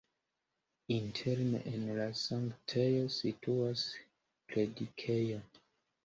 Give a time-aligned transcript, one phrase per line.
[0.93, 5.37] Interne en la sanktejo situas la predikejo.